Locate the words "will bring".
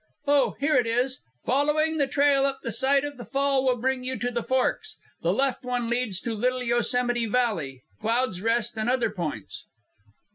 3.63-4.03